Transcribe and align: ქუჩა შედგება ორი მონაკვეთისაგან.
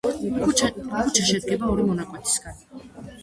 ქუჩა 0.45 0.69
შედგება 1.31 1.69
ორი 1.73 1.85
მონაკვეთისაგან. 1.91 2.57